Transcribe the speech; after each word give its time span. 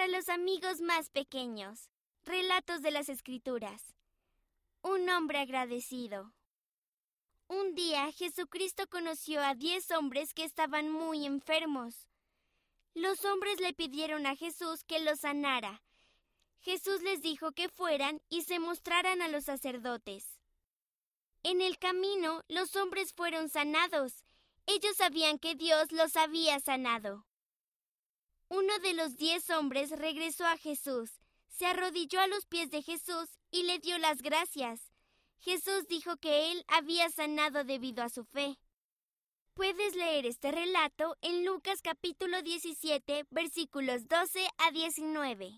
para 0.00 0.16
los 0.16 0.30
amigos 0.30 0.80
más 0.80 1.10
pequeños. 1.10 1.90
Relatos 2.24 2.80
de 2.80 2.90
las 2.90 3.10
Escrituras. 3.10 3.94
Un 4.80 5.10
hombre 5.10 5.40
agradecido. 5.40 6.32
Un 7.48 7.74
día 7.74 8.10
Jesucristo 8.12 8.86
conoció 8.88 9.42
a 9.42 9.54
diez 9.54 9.90
hombres 9.90 10.32
que 10.32 10.44
estaban 10.44 10.90
muy 10.90 11.26
enfermos. 11.26 12.08
Los 12.94 13.26
hombres 13.26 13.60
le 13.60 13.74
pidieron 13.74 14.24
a 14.24 14.36
Jesús 14.36 14.84
que 14.84 15.00
los 15.00 15.20
sanara. 15.20 15.82
Jesús 16.60 17.02
les 17.02 17.20
dijo 17.20 17.52
que 17.52 17.68
fueran 17.68 18.22
y 18.30 18.44
se 18.44 18.58
mostraran 18.58 19.20
a 19.20 19.28
los 19.28 19.44
sacerdotes. 19.44 20.40
En 21.42 21.60
el 21.60 21.78
camino 21.78 22.42
los 22.48 22.74
hombres 22.74 23.12
fueron 23.12 23.50
sanados. 23.50 24.24
Ellos 24.64 24.96
sabían 24.96 25.38
que 25.38 25.56
Dios 25.56 25.92
los 25.92 26.16
había 26.16 26.58
sanado. 26.58 27.26
Uno 28.52 28.80
de 28.80 28.94
los 28.94 29.16
diez 29.16 29.48
hombres 29.50 29.90
regresó 29.90 30.44
a 30.44 30.56
Jesús, 30.56 31.20
se 31.56 31.66
arrodilló 31.66 32.18
a 32.18 32.26
los 32.26 32.46
pies 32.46 32.68
de 32.72 32.82
Jesús 32.82 33.28
y 33.52 33.62
le 33.62 33.78
dio 33.78 33.96
las 33.98 34.22
gracias. 34.22 34.90
Jesús 35.38 35.86
dijo 35.88 36.16
que 36.16 36.50
él 36.50 36.64
había 36.66 37.08
sanado 37.10 37.62
debido 37.62 38.02
a 38.02 38.08
su 38.08 38.24
fe. 38.24 38.58
Puedes 39.54 39.94
leer 39.94 40.26
este 40.26 40.50
relato 40.50 41.16
en 41.22 41.44
Lucas 41.44 41.80
capítulo 41.80 42.42
17 42.42 43.24
versículos 43.30 44.08
12 44.08 44.48
a 44.58 44.72
19. 44.72 45.52